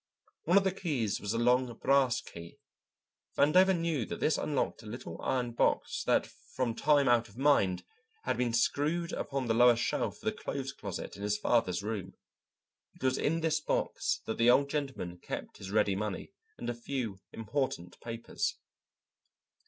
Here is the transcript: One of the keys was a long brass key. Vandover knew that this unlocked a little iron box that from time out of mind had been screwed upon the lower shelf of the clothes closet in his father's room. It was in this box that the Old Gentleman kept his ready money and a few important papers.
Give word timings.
One 0.45 0.57
of 0.57 0.63
the 0.63 0.71
keys 0.71 1.19
was 1.21 1.31
a 1.33 1.37
long 1.37 1.71
brass 1.75 2.21
key. 2.21 2.57
Vandover 3.37 3.77
knew 3.77 4.03
that 4.07 4.19
this 4.19 4.35
unlocked 4.35 4.81
a 4.81 4.87
little 4.87 5.21
iron 5.21 5.51
box 5.51 6.03
that 6.05 6.25
from 6.25 6.73
time 6.73 7.07
out 7.07 7.29
of 7.29 7.37
mind 7.37 7.85
had 8.23 8.35
been 8.35 8.51
screwed 8.51 9.13
upon 9.13 9.45
the 9.45 9.53
lower 9.53 9.75
shelf 9.75 10.15
of 10.15 10.21
the 10.21 10.31
clothes 10.31 10.73
closet 10.73 11.17
in 11.17 11.21
his 11.21 11.37
father's 11.37 11.83
room. 11.83 12.15
It 12.95 13.03
was 13.03 13.19
in 13.19 13.41
this 13.41 13.59
box 13.61 14.21
that 14.25 14.39
the 14.39 14.49
Old 14.49 14.71
Gentleman 14.71 15.19
kept 15.19 15.57
his 15.57 15.69
ready 15.69 15.95
money 15.95 16.31
and 16.57 16.67
a 16.67 16.73
few 16.73 17.19
important 17.31 17.99
papers. 17.99 18.55